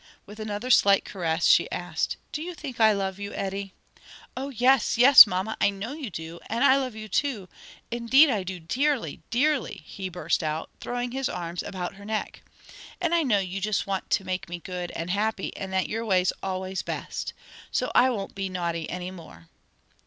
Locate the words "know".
5.69-5.93, 13.21-13.37